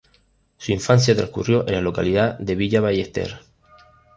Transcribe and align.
Su 0.57 0.71
infancia 0.71 1.15
transcurrió 1.15 1.67
en 1.67 1.75
la 1.75 1.81
localidad 1.81 2.35
de 2.39 2.55
Villa 2.55 2.81
Ballester. 2.81 3.39